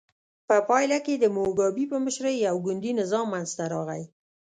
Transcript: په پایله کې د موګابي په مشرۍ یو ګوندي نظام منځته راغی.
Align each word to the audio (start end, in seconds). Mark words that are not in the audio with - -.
په 0.47 0.55
پایله 0.69 0.97
کې 1.05 1.15
د 1.17 1.25
موګابي 1.35 1.85
په 1.91 1.97
مشرۍ 2.05 2.35
یو 2.47 2.55
ګوندي 2.65 2.91
نظام 3.01 3.25
منځته 3.33 3.63
راغی. 3.73 4.03